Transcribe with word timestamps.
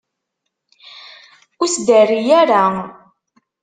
Ur 1.61 1.67
as-d-terri 1.67 2.21
ara. 2.41 2.63